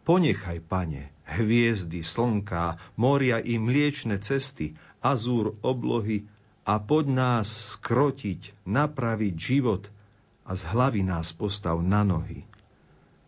Ponechaj, 0.08 0.64
pane, 0.64 1.12
hviezdy, 1.28 2.02
slnká, 2.06 2.80
moria 2.96 3.44
i 3.44 3.60
mliečne 3.60 4.20
cesty, 4.24 4.80
azúr 5.04 5.60
oblohy 5.60 6.24
a 6.64 6.80
poď 6.80 7.06
nás 7.12 7.48
skrotiť, 7.50 8.54
napraviť 8.70 9.34
život– 9.34 9.90
a 10.44 10.52
z 10.56 10.62
hlavy 10.76 11.08
nás 11.08 11.32
postav 11.32 11.80
na 11.80 12.04
nohy. 12.04 12.44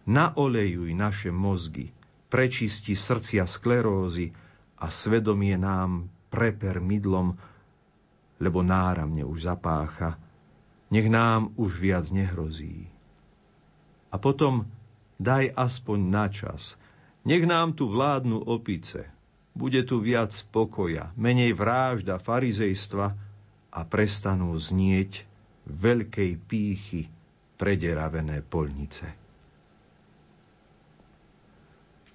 Naolejuj 0.06 0.92
naše 0.94 1.32
mozgy, 1.32 1.90
prečisti 2.30 2.94
srdcia 2.94 3.48
sklerózy 3.48 4.36
a 4.78 4.92
svedomie 4.92 5.56
nám 5.56 6.12
preper 6.30 6.84
mydlom, 6.84 7.40
lebo 8.38 8.60
náramne 8.60 9.24
už 9.24 9.48
zapácha, 9.48 10.20
nech 10.92 11.08
nám 11.08 11.56
už 11.56 11.80
viac 11.80 12.06
nehrozí. 12.12 12.92
A 14.12 14.20
potom 14.20 14.68
daj 15.18 15.56
aspoň 15.56 16.00
na 16.12 16.28
čas, 16.28 16.76
nech 17.24 17.48
nám 17.48 17.74
tu 17.74 17.90
vládnu 17.90 18.44
opice, 18.46 19.08
bude 19.56 19.82
tu 19.88 20.04
viac 20.04 20.36
pokoja, 20.52 21.16
menej 21.16 21.56
vrážda, 21.56 22.20
farizejstva 22.20 23.16
a 23.72 23.80
prestanú 23.88 24.52
znieť 24.60 25.24
veľkej 25.66 26.32
pýchy 26.46 27.10
prederavené 27.58 28.46
polnice. 28.46 29.06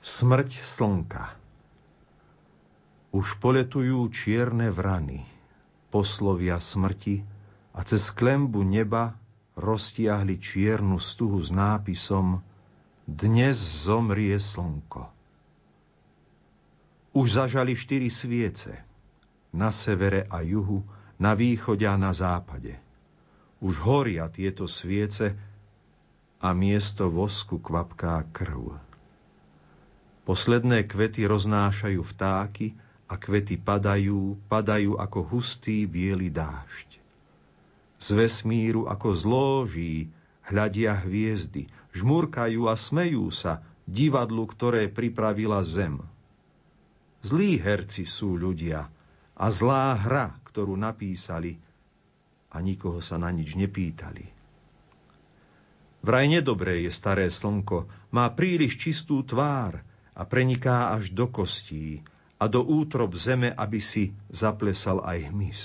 Smrť 0.01 0.51
slnka 0.65 1.25
Už 3.11 3.37
poletujú 3.43 4.07
čierne 4.09 4.73
vrany, 4.73 5.27
poslovia 5.93 6.57
smrti 6.57 7.21
a 7.77 7.85
cez 7.85 8.15
klembu 8.15 8.65
neba 8.65 9.19
roztiahli 9.59 10.41
čiernu 10.41 10.97
stuhu 10.97 11.43
s 11.43 11.53
nápisom 11.53 12.41
Dnes 13.05 13.59
zomrie 13.59 14.39
slnko. 14.39 15.11
Už 17.11 17.27
zažali 17.27 17.75
štyri 17.75 18.07
sviece, 18.07 18.87
na 19.51 19.75
severe 19.75 20.31
a 20.31 20.47
juhu, 20.47 20.87
na 21.19 21.35
východe 21.35 21.83
a 21.83 21.99
na 21.99 22.15
západe– 22.15 22.79
už 23.61 23.77
horia 23.85 24.27
tieto 24.33 24.65
sviece 24.65 25.37
a 26.41 26.57
miesto 26.57 27.13
vosku 27.13 27.61
kvapká 27.61 28.25
krv. 28.33 28.81
Posledné 30.25 30.89
kvety 30.89 31.29
roznášajú 31.29 32.01
vtáky 32.01 32.73
a 33.05 33.21
kvety 33.21 33.61
padajú, 33.61 34.41
padajú 34.49 34.97
ako 34.97 35.21
hustý 35.29 35.85
biely 35.85 36.33
dážď. 36.33 36.89
Z 38.01 38.09
vesmíru 38.17 38.89
ako 38.89 39.13
zlóží 39.13 40.09
hľadia 40.49 40.97
hviezdy, 40.97 41.69
žmurkajú 41.93 42.65
a 42.65 42.73
smejú 42.73 43.29
sa 43.29 43.61
divadlu, 43.85 44.49
ktoré 44.49 44.89
pripravila 44.89 45.61
zem. 45.61 46.01
Zlí 47.21 47.61
herci 47.61 48.09
sú 48.09 48.41
ľudia 48.41 48.89
a 49.37 49.47
zlá 49.53 49.93
hra, 50.01 50.41
ktorú 50.49 50.81
napísali– 50.81 51.61
a 52.51 52.59
nikoho 52.59 52.99
sa 52.99 53.17
na 53.17 53.31
nič 53.31 53.55
nepýtali. 53.55 54.27
Vraj 56.01 56.27
nedobré 56.33 56.83
je 56.85 56.91
staré 56.91 57.29
slnko, 57.29 57.87
má 58.11 58.27
príliš 58.33 58.81
čistú 58.81 59.21
tvár 59.21 59.85
a 60.17 60.23
preniká 60.25 60.97
až 60.97 61.13
do 61.13 61.29
kostí 61.29 62.01
a 62.41 62.49
do 62.49 62.65
útrob 62.65 63.13
zeme, 63.15 63.53
aby 63.53 63.79
si 63.79 64.17
zaplesal 64.33 65.05
aj 65.05 65.29
hmyz. 65.29 65.61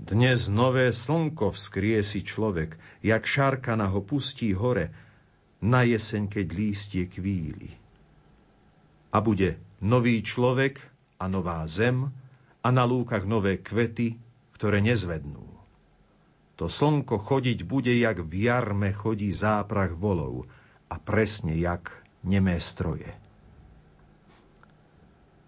Dnes 0.00 0.48
nové 0.48 0.92
slnko 0.92 1.52
vzkriesi 1.52 2.24
človek, 2.24 2.76
jak 3.04 3.24
šarkana 3.24 3.88
ho 3.88 4.00
pustí 4.04 4.52
hore, 4.52 4.92
na 5.60 5.84
jeseň, 5.84 6.28
keď 6.28 6.46
lístie 6.56 7.04
kvíli. 7.04 7.76
A 9.12 9.20
bude 9.20 9.60
nový 9.84 10.24
človek 10.24 10.80
a 11.20 11.28
nová 11.28 11.60
zem 11.68 12.08
a 12.64 12.68
na 12.72 12.88
lúkach 12.88 13.28
nové 13.28 13.60
kvety, 13.60 14.16
ktoré 14.60 14.84
nezvednú. 14.84 15.48
To 16.60 16.68
slnko 16.68 17.16
chodiť 17.16 17.64
bude, 17.64 17.96
jak 17.96 18.20
v 18.20 18.44
jarme 18.44 18.92
chodí 18.92 19.32
záprach 19.32 19.96
volov 19.96 20.44
a 20.92 21.00
presne 21.00 21.56
jak 21.56 21.88
nemé 22.20 22.60
stroje. 22.60 23.08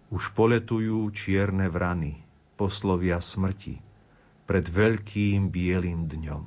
Už 0.09 0.33
poletujú 0.33 1.13
čierne 1.13 1.69
vrany, 1.69 2.25
poslovia 2.57 3.21
smrti, 3.21 3.77
pred 4.49 4.65
veľkým 4.65 5.53
bielým 5.53 6.09
dňom. 6.09 6.45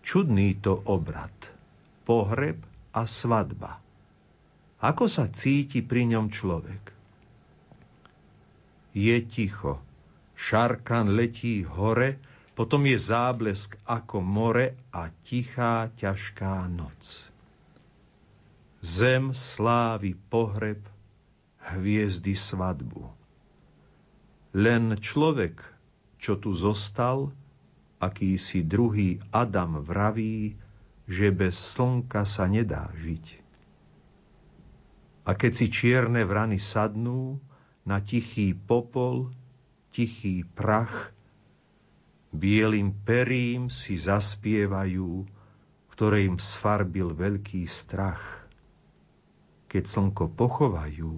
Čudný 0.00 0.56
to 0.64 0.80
obrad– 0.88 1.36
pohreb 2.08 2.64
a 2.96 3.04
svadba. 3.04 3.84
Ako 4.80 5.04
sa 5.12 5.28
cíti 5.28 5.84
pri 5.84 6.08
ňom 6.08 6.32
človek? 6.32 6.96
Je 8.96 9.20
ticho. 9.28 9.84
Šarkan 10.38 11.18
letí 11.18 11.66
hore, 11.66 12.22
potom 12.54 12.86
je 12.86 12.94
záblesk 12.94 13.74
ako 13.82 14.22
more 14.22 14.78
a 14.94 15.10
tichá, 15.26 15.90
ťažká 15.98 16.70
noc. 16.70 17.26
Zem 18.78 19.34
slávy 19.34 20.14
pohreb, 20.30 20.78
hviezdy 21.58 22.38
svadbu. 22.38 23.10
Len 24.54 24.94
človek, 25.02 25.58
čo 26.22 26.38
tu 26.38 26.54
zostal, 26.54 27.34
akýsi 27.98 28.62
druhý 28.62 29.18
Adam 29.34 29.82
vraví, 29.82 30.54
že 31.10 31.34
bez 31.34 31.58
slnka 31.58 32.22
sa 32.22 32.46
nedá 32.46 32.94
žiť. 32.94 33.42
A 35.26 35.34
keď 35.34 35.52
si 35.52 35.66
čierne 35.68 36.22
vrany 36.22 36.62
sadnú 36.62 37.42
na 37.82 38.00
tichý 38.00 38.54
popol, 38.54 39.34
tichý 39.92 40.44
prach, 40.44 41.12
bielým 42.34 42.92
perím 42.92 43.72
si 43.72 43.96
zaspievajú, 43.96 45.24
ktoré 45.92 46.28
im 46.28 46.38
sfarbil 46.38 47.16
veľký 47.16 47.66
strach. 47.66 48.46
Keď 49.68 49.84
slnko 49.84 50.32
pochovajú, 50.32 51.14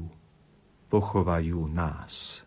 pochovajú 0.90 1.58
nás. 1.70 2.42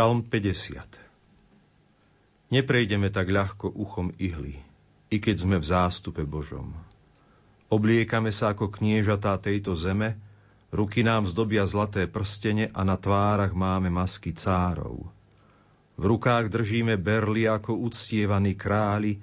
Žalm 0.00 0.24
50 0.32 0.96
Neprejdeme 2.48 3.12
tak 3.12 3.28
ľahko 3.28 3.68
uchom 3.68 4.16
ihly, 4.16 4.56
i 5.12 5.20
keď 5.20 5.36
sme 5.44 5.60
v 5.60 5.68
zástupe 5.68 6.24
Božom. 6.24 6.72
Obliekame 7.68 8.32
sa 8.32 8.56
ako 8.56 8.72
kniežatá 8.72 9.36
tejto 9.36 9.76
zeme, 9.76 10.16
ruky 10.72 11.04
nám 11.04 11.28
zdobia 11.28 11.68
zlaté 11.68 12.08
prstene 12.08 12.72
a 12.72 12.80
na 12.80 12.96
tvárach 12.96 13.52
máme 13.52 13.92
masky 13.92 14.32
cárov. 14.32 15.04
V 16.00 16.02
rukách 16.08 16.48
držíme 16.48 16.96
berly 16.96 17.44
ako 17.44 17.84
uctievaní 17.84 18.56
králi 18.56 19.20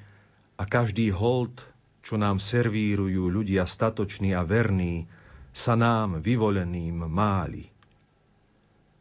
a 0.62 0.70
každý 0.70 1.10
hold, 1.10 1.58
čo 2.06 2.22
nám 2.22 2.38
servírujú 2.38 3.34
ľudia 3.34 3.66
statoční 3.66 4.38
a 4.38 4.46
verní, 4.46 5.10
sa 5.58 5.74
nám 5.74 6.22
vyvoleným 6.22 7.02
máli. 7.10 7.66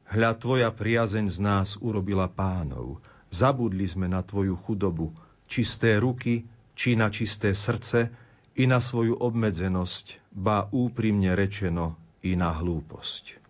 Hľa 0.06 0.38
tvoja 0.38 0.70
priazeň 0.70 1.26
z 1.26 1.38
nás 1.42 1.74
urobila 1.82 2.30
pánov. 2.30 3.02
Zabudli 3.26 3.90
sme 3.90 4.06
na 4.06 4.22
tvoju 4.22 4.54
chudobu, 4.54 5.10
čisté 5.50 5.98
ruky, 5.98 6.46
či 6.78 6.94
na 6.94 7.10
čisté 7.10 7.58
srdce, 7.58 8.14
i 8.54 8.70
na 8.70 8.78
svoju 8.78 9.18
obmedzenosť, 9.18 10.22
ba 10.30 10.70
úprimne 10.70 11.34
rečeno, 11.34 11.98
i 12.22 12.38
na 12.38 12.54
hlúposť. 12.54 13.42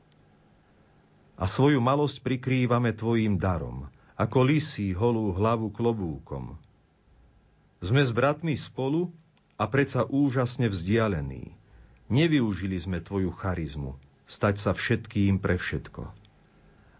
A 1.37 1.45
svoju 1.45 1.85
malosť 1.85 2.25
prikrývame 2.25 2.97
tvojim 2.97 3.37
darom, 3.37 3.93
ako 4.17 4.49
lisí 4.49 4.97
holú 4.97 5.37
hlavu 5.37 5.69
klobúkom. 5.69 6.57
Sme 7.85 8.01
s 8.01 8.17
bratmi 8.17 8.57
spolu 8.57 9.13
a 9.61 9.69
predsa 9.69 10.09
úžasne 10.09 10.73
vzdialení. 10.73 11.53
Nevyužili 12.09 12.81
sme 12.81 13.05
tvoju 13.05 13.29
charizmu, 13.37 14.01
stať 14.25 14.57
sa 14.57 14.73
všetkým 14.73 15.37
pre 15.37 15.61
všetko 15.61 16.26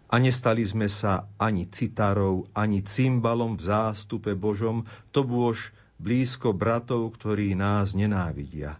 a 0.07 0.15
nestali 0.23 0.63
sme 0.63 0.87
sa 0.87 1.27
ani 1.35 1.67
citárov, 1.67 2.47
ani 2.55 2.79
cymbalom 2.79 3.59
v 3.59 3.63
zástupe 3.67 4.31
Božom, 4.39 4.87
to 5.11 5.27
bôž 5.27 5.75
blízko 5.99 6.55
bratov, 6.55 7.11
ktorí 7.19 7.51
nás 7.59 7.91
nenávidia. 7.91 8.79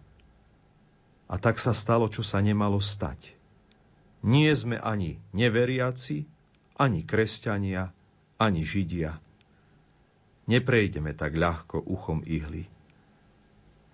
A 1.28 1.36
tak 1.36 1.60
sa 1.60 1.76
stalo, 1.76 2.08
čo 2.08 2.24
sa 2.24 2.40
nemalo 2.40 2.80
stať. 2.80 3.36
Nie 4.24 4.56
sme 4.56 4.80
ani 4.80 5.20
neveriaci, 5.36 6.24
ani 6.80 7.04
kresťania, 7.04 7.92
ani 8.40 8.64
židia. 8.64 9.20
Neprejdeme 10.48 11.12
tak 11.12 11.36
ľahko 11.36 11.84
uchom 11.84 12.24
ihly. 12.24 12.64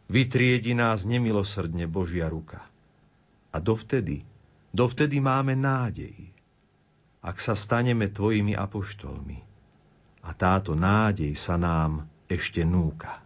Vytriedi 0.07 0.79
nás 0.79 1.03
nemilosrdne 1.03 1.91
Božia 1.91 2.31
ruka. 2.31 2.63
A 3.51 3.59
dovtedy, 3.59 4.23
dovtedy 4.71 5.19
máme 5.19 5.59
nádej 5.59 6.24
ak 7.25 7.41
sa 7.41 7.57
staneme 7.57 8.13
tvojimi 8.13 8.53
apoštolmi. 8.53 9.41
A 10.25 10.31
táto 10.37 10.77
nádej 10.77 11.33
sa 11.33 11.57
nám 11.57 12.05
ešte 12.29 12.61
núka. 12.69 13.24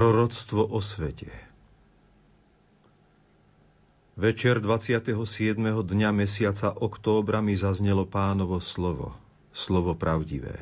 Proroctvo 0.00 0.64
o 0.64 0.80
svete 0.80 1.28
Večer 4.16 4.56
27. 4.64 5.12
dňa 5.60 6.10
mesiaca 6.16 6.72
októbra 6.72 7.44
mi 7.44 7.52
zaznelo 7.52 8.08
pánovo 8.08 8.64
slovo, 8.64 9.12
slovo 9.52 9.92
pravdivé. 9.92 10.56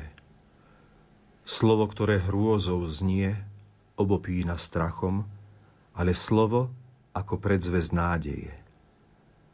Slovo, 1.47 1.87
ktoré 1.87 2.19
hrôzou 2.19 2.83
znie, 2.83 3.39
obopína 3.95 4.59
strachom, 4.59 5.23
ale 5.95 6.11
slovo 6.11 6.67
ako 7.15 7.39
predzvez 7.39 7.95
nádeje. 7.95 8.51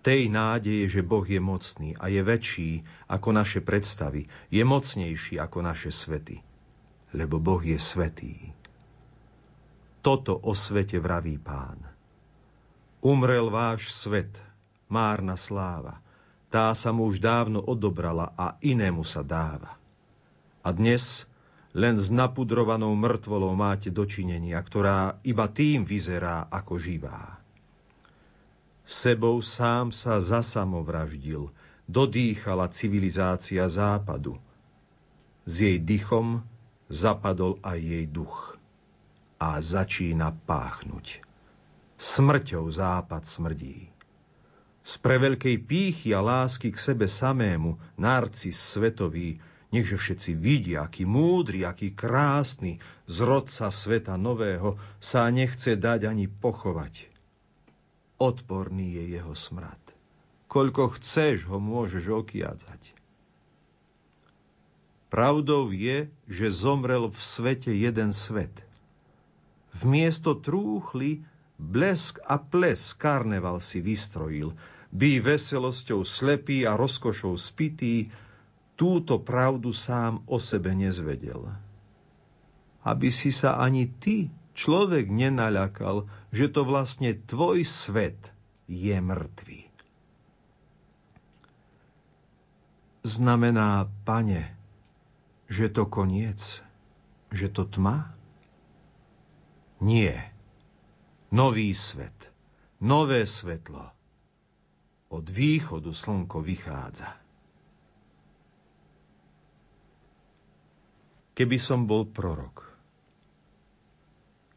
Tej 0.02 0.34
nádeje, 0.34 0.98
že 0.98 1.06
Boh 1.06 1.30
je 1.30 1.38
mocný 1.38 1.94
a 2.02 2.10
je 2.10 2.26
väčší 2.26 2.82
ako 3.06 3.38
naše 3.38 3.62
predstavy, 3.62 4.26
je 4.50 4.66
mocnejší 4.66 5.38
ako 5.38 5.62
naše 5.62 5.94
svety, 5.94 6.42
lebo 7.14 7.38
Boh 7.38 7.62
je 7.62 7.78
svetý. 7.78 8.65
Toto 10.06 10.38
o 10.38 10.54
svete 10.54 11.02
vraví 11.02 11.42
pán. 11.42 11.82
Umrel 13.02 13.50
váš 13.50 13.90
svet, 13.90 14.38
márna 14.86 15.34
sláva. 15.34 15.98
Tá 16.54 16.78
sa 16.78 16.94
mu 16.94 17.10
už 17.10 17.18
dávno 17.18 17.58
odobrala 17.58 18.30
a 18.38 18.54
inému 18.62 19.02
sa 19.02 19.26
dáva. 19.26 19.74
A 20.62 20.70
dnes 20.70 21.26
len 21.74 21.98
s 21.98 22.14
napudrovanou 22.14 22.94
mŕtvolou 22.94 23.58
máte 23.58 23.90
dočinenia, 23.90 24.62
ktorá 24.62 25.18
iba 25.26 25.50
tým 25.50 25.82
vyzerá 25.90 26.46
ako 26.54 26.78
živá. 26.78 27.42
Sebou 28.86 29.42
sám 29.42 29.90
sa 29.90 30.22
zasamovraždil, 30.22 31.50
dodýchala 31.90 32.70
civilizácia 32.70 33.66
západu. 33.66 34.38
S 35.50 35.66
jej 35.66 35.82
dychom 35.82 36.46
zapadol 36.94 37.58
aj 37.66 37.82
jej 37.82 38.06
duch 38.06 38.55
a 39.40 39.60
začína 39.60 40.32
páchnuť. 40.48 41.22
Smrťou 41.96 42.68
západ 42.72 43.24
smrdí. 43.24 43.92
Z 44.86 45.02
preveľkej 45.02 45.56
pýchy 45.66 46.14
a 46.14 46.22
lásky 46.22 46.70
k 46.70 46.78
sebe 46.78 47.10
samému, 47.10 47.82
narcis 47.98 48.54
svetový, 48.54 49.42
nechže 49.74 49.98
všetci 49.98 50.32
vidia, 50.38 50.86
aký 50.86 51.10
múdry, 51.10 51.66
aký 51.66 51.98
krásny, 51.98 52.78
z 53.10 53.18
rodca 53.26 53.74
sveta 53.74 54.14
nového 54.14 54.78
sa 55.02 55.26
nechce 55.34 55.74
dať 55.74 56.06
ani 56.06 56.30
pochovať. 56.30 57.10
Odporný 58.22 59.02
je 59.02 59.20
jeho 59.20 59.34
smrad. 59.34 59.82
Koľko 60.48 60.96
chceš, 60.96 61.50
ho 61.50 61.58
môžeš 61.58 62.06
okiadzať. 62.14 62.94
Pravdou 65.10 65.74
je, 65.74 66.08
že 66.30 66.48
zomrel 66.54 67.10
v 67.10 67.20
svete 67.20 67.74
jeden 67.74 68.14
svet– 68.14 68.54
v 69.76 69.82
miesto 69.92 70.40
trúchly 70.40 71.28
blesk 71.60 72.24
a 72.24 72.40
ples 72.40 72.96
karneval 72.96 73.60
si 73.60 73.84
vystrojil, 73.84 74.56
by 74.96 75.20
veselosťou 75.20 76.08
slepý 76.08 76.64
a 76.64 76.80
rozkošou 76.80 77.36
spitý, 77.36 78.08
túto 78.80 79.20
pravdu 79.20 79.76
sám 79.76 80.24
o 80.28 80.40
sebe 80.40 80.72
nezvedel. 80.72 81.52
Aby 82.88 83.10
si 83.12 83.32
sa 83.32 83.60
ani 83.60 83.92
ty, 83.92 84.32
človek, 84.56 85.12
nenaľakal, 85.12 86.08
že 86.32 86.48
to 86.48 86.64
vlastne 86.64 87.16
tvoj 87.16 87.64
svet 87.68 88.32
je 88.72 88.96
mŕtvý. 88.96 89.62
Znamená, 93.06 93.86
pane, 94.08 94.50
že 95.46 95.70
to 95.70 95.86
koniec, 95.86 96.42
že 97.30 97.54
to 97.54 97.70
tma? 97.70 98.16
Nie. 99.86 100.18
Nový 101.30 101.70
svet. 101.78 102.34
Nové 102.82 103.22
svetlo. 103.30 103.86
Od 105.14 105.26
východu 105.30 105.94
slnko 105.94 106.42
vychádza. 106.42 107.14
Keby 111.38 111.58
som 111.62 111.86
bol 111.86 112.10
prorok. 112.10 112.66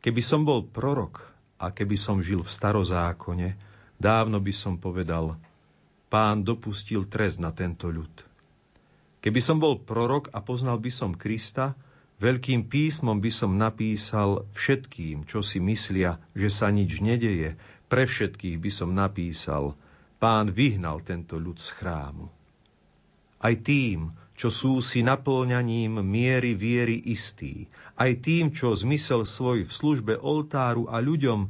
Keby 0.01 0.23
som 0.25 0.49
bol 0.49 0.65
prorok 0.65 1.21
a 1.61 1.77
keby 1.77 1.99
som 2.01 2.25
žil 2.25 2.41
v 2.41 2.49
starozákone, 2.49 3.61
dávno 4.01 4.41
by 4.41 4.55
som 4.57 4.81
povedal, 4.81 5.37
pán 6.09 6.41
dopustil 6.41 7.05
trest 7.05 7.37
na 7.37 7.53
tento 7.53 7.93
ľud. 7.93 8.25
Keby 9.21 9.45
som 9.45 9.61
bol 9.61 9.77
prorok 9.77 10.33
a 10.33 10.41
poznal 10.41 10.81
by 10.81 10.89
som 10.89 11.13
Krista, 11.13 11.77
Veľkým 12.19 12.67
písmom 12.67 13.23
by 13.23 13.31
som 13.31 13.55
napísal 13.55 14.43
všetkým, 14.51 15.23
čo 15.23 15.39
si 15.39 15.63
myslia, 15.63 16.19
že 16.35 16.51
sa 16.51 16.67
nič 16.67 16.99
nedeje. 16.99 17.55
Pre 17.87 18.05
všetkých 18.11 18.59
by 18.59 18.71
som 18.75 18.91
napísal, 18.91 19.79
pán 20.19 20.51
vyhnal 20.51 20.99
tento 21.07 21.39
ľud 21.39 21.63
z 21.63 21.71
chrámu. 21.79 22.27
Aj 23.39 23.55
tým, 23.55 24.11
čo 24.35 24.51
sú 24.51 24.83
si 24.83 25.07
naplňaním 25.07 26.03
miery 26.03 26.59
viery 26.59 26.99
istý, 26.99 27.71
aj 27.95 28.27
tým, 28.27 28.51
čo 28.51 28.75
zmysel 28.75 29.23
svoj 29.23 29.71
v 29.71 29.73
službe 29.73 30.19
oltáru 30.19 30.91
a 30.91 30.99
ľuďom 30.99 31.47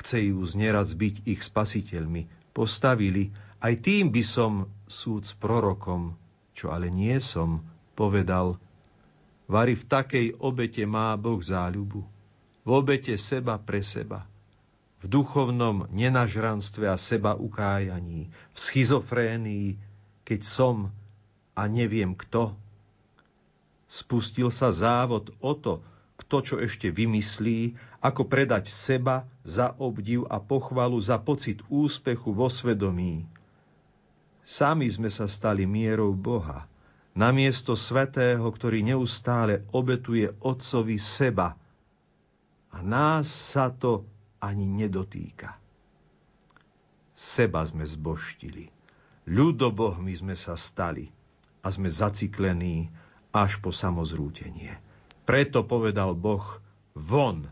chce 0.00 0.32
ju 0.32 0.40
znerad 0.48 0.88
zbyť 0.88 1.28
ich 1.28 1.44
spasiteľmi, 1.44 2.56
postavili, 2.56 3.36
aj 3.60 3.84
tým 3.84 4.08
by 4.08 4.24
som 4.24 4.64
súd 4.88 5.28
s 5.28 5.36
prorokom, 5.36 6.16
čo 6.56 6.72
ale 6.72 6.88
nie 6.88 7.20
som, 7.20 7.60
povedal– 7.92 8.56
Vary 9.46 9.78
v 9.78 9.84
takej 9.86 10.26
obete 10.42 10.82
má 10.82 11.14
Boh 11.14 11.38
záľubu. 11.38 12.02
V 12.66 12.68
obete 12.68 13.14
seba 13.14 13.62
pre 13.62 13.78
seba. 13.78 14.26
V 14.98 15.06
duchovnom 15.06 15.86
nenažranstve 15.94 16.90
a 16.90 16.98
seba 16.98 17.38
ukájaní. 17.38 18.26
V 18.26 18.58
schizofrénii, 18.58 19.78
keď 20.26 20.40
som 20.42 20.90
a 21.54 21.62
neviem 21.70 22.18
kto. 22.18 22.58
Spustil 23.86 24.50
sa 24.50 24.74
závod 24.74 25.30
o 25.38 25.54
to, 25.54 25.78
kto 26.18 26.36
čo 26.42 26.56
ešte 26.58 26.90
vymyslí, 26.90 27.78
ako 28.02 28.26
predať 28.26 28.66
seba 28.66 29.30
za 29.46 29.78
obdiv 29.78 30.26
a 30.26 30.42
pochvalu, 30.42 30.98
za 30.98 31.22
pocit 31.22 31.62
úspechu 31.70 32.34
vo 32.34 32.50
svedomí. 32.50 33.30
Sami 34.42 34.90
sme 34.90 35.06
sa 35.06 35.30
stali 35.30 35.70
mierou 35.70 36.10
Boha– 36.18 36.66
namiesto 37.16 37.72
svetého, 37.72 38.44
ktorý 38.44 38.84
neustále 38.84 39.64
obetuje 39.72 40.28
Otcovi 40.44 41.00
seba. 41.00 41.56
A 42.76 42.84
nás 42.84 43.24
sa 43.26 43.72
to 43.72 44.04
ani 44.36 44.68
nedotýka. 44.68 45.56
Seba 47.16 47.64
sme 47.64 47.88
zboštili. 47.88 48.68
Ľudobohmi 49.26 50.12
sme 50.12 50.36
sa 50.36 50.54
stali 50.54 51.08
a 51.64 51.72
sme 51.72 51.88
zaciklení 51.88 52.92
až 53.32 53.58
po 53.64 53.72
samozrútenie. 53.72 54.76
Preto 55.26 55.64
povedal 55.66 56.14
Boh, 56.14 56.60
von. 56.94 57.48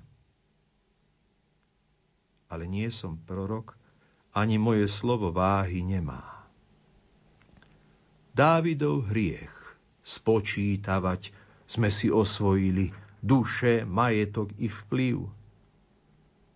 Ale 2.53 2.71
nie 2.71 2.87
som 2.93 3.19
prorok, 3.19 3.75
ani 4.31 4.61
moje 4.61 4.87
slovo 4.87 5.35
váhy 5.35 5.83
nemá. 5.83 6.34
Dávidov 8.35 9.15
hriech 9.15 9.79
spočítavať 10.03 11.31
sme 11.71 11.87
si 11.87 12.11
osvojili 12.11 12.91
duše, 13.23 13.87
majetok 13.87 14.51
i 14.59 14.67
vplyv. 14.67 15.23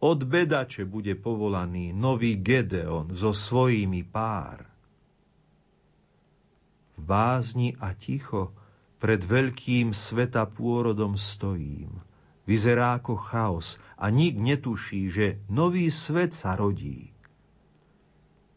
Od 0.03 0.21
bedače 0.27 0.83
bude 0.91 1.15
povolaný 1.15 1.95
nový 1.95 2.35
Gedeon 2.35 3.15
so 3.15 3.31
svojimi 3.31 4.03
pár. 4.03 4.67
V 6.99 7.03
bázni 7.07 7.79
a 7.79 7.95
ticho 7.95 8.51
pred 8.99 9.23
veľkým 9.23 9.95
sveta 9.95 10.51
pôrodom 10.51 11.15
stojím. 11.15 12.03
Vyzerá 12.43 12.99
ako 12.99 13.15
chaos 13.15 13.79
a 13.95 14.11
nik 14.11 14.35
netuší, 14.35 15.07
že 15.07 15.27
nový 15.47 15.95
svet 15.95 16.35
sa 16.35 16.59
rodí. 16.59 17.15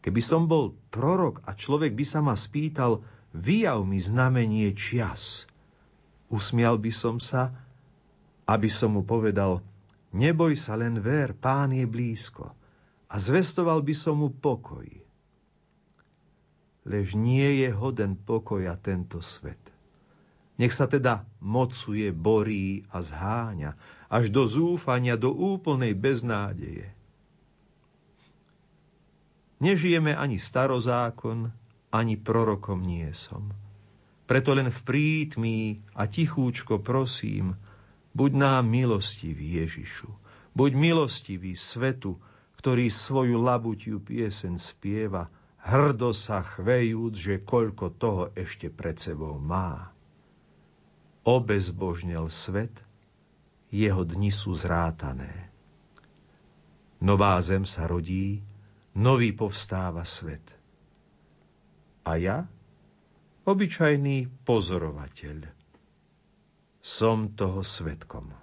Keby 0.02 0.18
som 0.18 0.50
bol 0.50 0.74
prorok 0.90 1.46
a 1.46 1.54
človek 1.54 1.94
by 1.94 2.02
sa 2.02 2.18
ma 2.18 2.34
spýtal, 2.34 3.06
vyjav 3.32 3.84
mi 3.84 3.98
znamenie 3.98 4.72
čias. 4.76 5.48
Usmial 6.32 6.80
by 6.80 6.92
som 6.92 7.20
sa, 7.20 7.52
aby 8.48 8.68
som 8.68 8.96
mu 8.96 9.02
povedal, 9.04 9.60
neboj 10.12 10.56
sa, 10.56 10.76
len 10.76 11.00
ver, 11.00 11.36
pán 11.36 11.72
je 11.72 11.84
blízko. 11.84 12.52
A 13.12 13.20
zvestoval 13.20 13.84
by 13.84 13.92
som 13.92 14.24
mu 14.24 14.32
pokoj. 14.32 14.88
Lež 16.88 17.12
nie 17.12 17.60
je 17.60 17.68
hoden 17.68 18.16
pokoja 18.16 18.74
tento 18.80 19.20
svet. 19.20 19.60
Nech 20.56 20.72
sa 20.72 20.88
teda 20.88 21.24
mocuje, 21.40 22.12
borí 22.12 22.84
a 22.92 23.00
zháňa, 23.04 23.76
až 24.12 24.28
do 24.28 24.44
zúfania, 24.44 25.16
do 25.16 25.32
úplnej 25.32 25.96
beznádeje. 25.96 26.92
Nežijeme 29.62 30.12
ani 30.12 30.42
starozákon, 30.42 31.54
ani 31.92 32.16
prorokom 32.16 32.80
nie 32.82 33.12
som. 33.12 33.52
Preto 34.26 34.56
len 34.56 34.72
v 34.72 34.80
prítmi 34.82 35.84
a 35.92 36.08
tichúčko 36.08 36.80
prosím, 36.80 37.54
buď 38.16 38.30
nám 38.32 38.64
milostivý 38.66 39.60
Ježišu, 39.60 40.22
Buď 40.52 40.76
milostivý 40.76 41.56
svetu, 41.56 42.20
ktorý 42.60 42.92
svoju 42.92 43.40
labutiu 43.40 43.98
piesen 44.04 44.60
spieva, 44.60 45.32
hrdo 45.64 46.12
sa 46.12 46.44
chvejúc, 46.44 47.12
že 47.16 47.34
koľko 47.40 47.96
toho 47.96 48.22
ešte 48.36 48.68
pred 48.68 49.00
sebou 49.00 49.40
má. 49.40 49.96
Obezbožnel 51.24 52.28
svet, 52.28 52.84
jeho 53.72 54.04
dni 54.04 54.28
sú 54.28 54.52
zrátané. 54.52 55.48
Nová 57.00 57.40
zem 57.40 57.64
sa 57.64 57.88
rodí, 57.88 58.44
nový 58.92 59.32
povstáva 59.32 60.04
svet. 60.04 60.44
A 62.02 62.18
ja, 62.18 62.50
obyčajný 63.46 64.26
pozorovateľ, 64.42 65.46
som 66.82 67.30
toho 67.30 67.62
svetkom. 67.62 68.34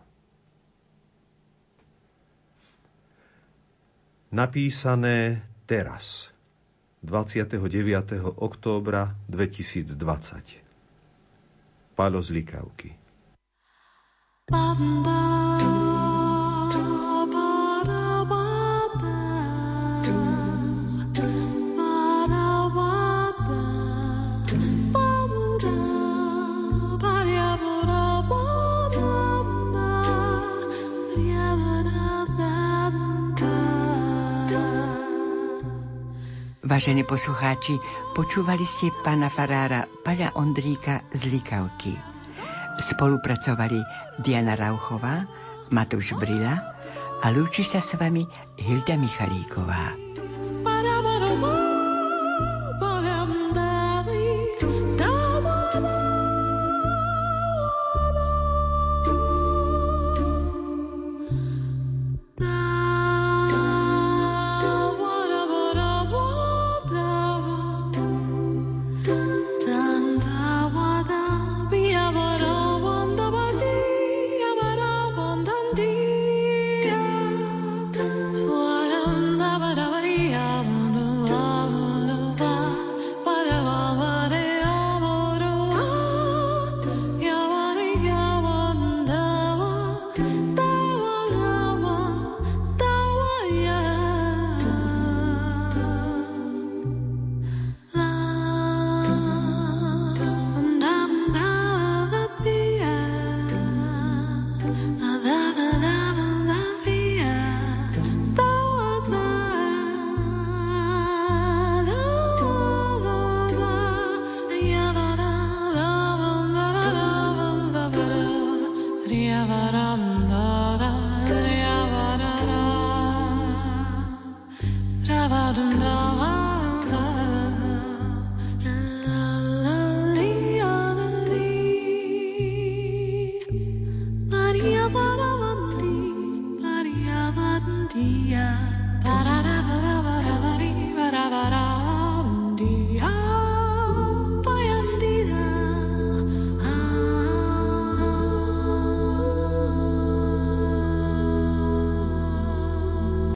Napísané 4.30 5.44
teraz, 5.68 6.32
29. 7.04 7.60
októbra 8.40 9.16
2020. 9.28 9.96
Palo 11.96 12.20
z 12.24 12.30
Likavky. 12.32 12.96
Vážení 36.80 37.04
poslucháči, 37.04 37.76
počúvali 38.16 38.64
ste 38.64 38.88
pána 39.04 39.28
farára 39.28 39.84
Paľa 40.00 40.32
Ondríka 40.40 41.04
z 41.12 41.28
Likavky. 41.28 41.92
Spolupracovali 42.80 43.84
Diana 44.16 44.56
Rauchová, 44.56 45.28
Matúš 45.76 46.16
Brila 46.16 46.56
a 47.20 47.28
lúči 47.36 47.68
sa 47.68 47.84
s 47.84 48.00
vami 48.00 48.24
Hilda 48.56 48.96
Michalíková. 48.96 50.09